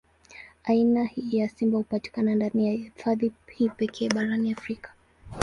[0.63, 4.93] Aina hii ya simba hupatikana ndani ya hifadhi hii pekee barani Afrika.